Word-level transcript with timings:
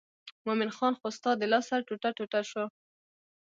مومن 0.45 0.69
خان 0.77 0.93
خو 0.99 1.07
ستا 1.17 1.31
د 1.37 1.43
لاسه 1.51 1.75
ټوټه 1.87 2.09
ټوټه 2.17 2.41
شو. 2.49 2.65